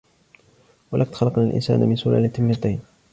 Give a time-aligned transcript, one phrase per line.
[0.91, 2.79] ولقد خلقنا الإنسان من سلالة من طين